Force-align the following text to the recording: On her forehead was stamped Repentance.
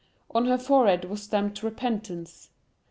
On 0.31 0.45
her 0.47 0.57
forehead 0.57 1.05
was 1.05 1.21
stamped 1.21 1.61
Repentance. 1.61 2.49